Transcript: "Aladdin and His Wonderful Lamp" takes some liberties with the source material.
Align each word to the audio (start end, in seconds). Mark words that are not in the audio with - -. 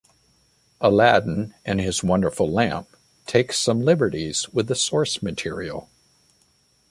"Aladdin 0.79 1.53
and 1.63 1.79
His 1.79 2.03
Wonderful 2.03 2.51
Lamp" 2.51 2.87
takes 3.27 3.59
some 3.59 3.81
liberties 3.81 4.49
with 4.51 4.67
the 4.67 4.73
source 4.73 5.21
material. 5.21 5.89